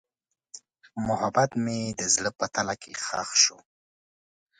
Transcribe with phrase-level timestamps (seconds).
[1.07, 3.57] محبت مې د زړه په تله کې ښخ شو.